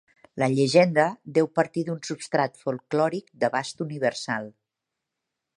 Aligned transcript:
La 0.43 0.45
llegenda 0.53 1.03
deu 1.35 1.49
partir 1.59 1.83
d'un 1.89 2.01
substrat 2.11 2.59
folklòric 2.63 3.31
d'abast 3.45 3.89
universal. 3.89 4.53